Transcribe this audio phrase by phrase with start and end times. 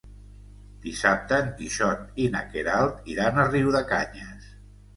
[0.85, 4.53] Dissabte en Quixot i na Queralt iran a Riudecanyes.